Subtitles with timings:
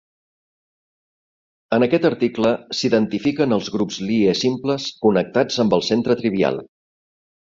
[1.75, 6.59] En aquest article, s"identifiquen els grups Lie simples connectats amb el centre trivial.